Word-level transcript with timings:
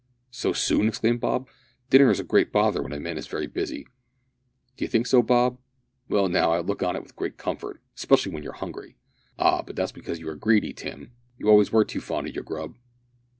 "So 0.31 0.51
soon!" 0.51 0.87
exclaimed 0.87 1.19
Bob; 1.19 1.47
"dinner 1.91 2.09
is 2.09 2.19
a 2.19 2.23
great 2.23 2.51
bother 2.51 2.81
when 2.81 2.91
a 2.91 2.99
man 2.99 3.19
is 3.19 3.27
very 3.27 3.45
busy." 3.45 3.85
"D'ye 4.75 4.87
think 4.87 5.05
so, 5.05 5.21
Bob? 5.21 5.59
Well, 6.09 6.27
now, 6.27 6.51
I 6.51 6.57
look 6.59 6.81
on 6.81 6.95
it 6.95 7.03
as 7.05 7.11
a 7.11 7.13
great 7.13 7.37
comfort 7.37 7.83
specially 7.93 8.33
when 8.33 8.41
you're 8.41 8.51
hungry." 8.53 8.97
"Ah! 9.37 9.61
but 9.61 9.75
that's 9.75 9.91
because 9.91 10.17
you 10.17 10.27
are 10.29 10.35
greedy, 10.35 10.73
Tim. 10.73 11.11
You 11.37 11.49
always 11.49 11.71
were 11.71 11.85
too 11.85 12.01
fond 12.01 12.25
o' 12.25 12.31
your 12.31 12.43
grub." 12.43 12.77